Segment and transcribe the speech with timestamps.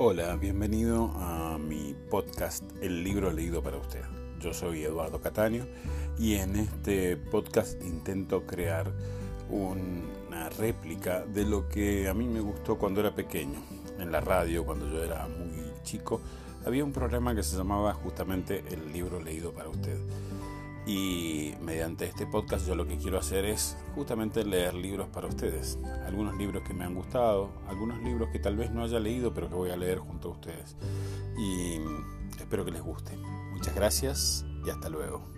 [0.00, 4.04] Hola, bienvenido a mi podcast El libro leído para usted.
[4.38, 5.66] Yo soy Eduardo Cataño
[6.16, 8.92] y en este podcast intento crear
[9.50, 13.58] una réplica de lo que a mí me gustó cuando era pequeño.
[13.98, 16.20] En la radio, cuando yo era muy chico,
[16.64, 19.98] había un programa que se llamaba justamente El libro leído para usted.
[20.88, 25.78] Y mediante este podcast yo lo que quiero hacer es justamente leer libros para ustedes.
[26.06, 29.50] Algunos libros que me han gustado, algunos libros que tal vez no haya leído pero
[29.50, 30.76] que voy a leer junto a ustedes.
[31.36, 31.78] Y
[32.40, 33.18] espero que les guste.
[33.52, 35.37] Muchas gracias y hasta luego.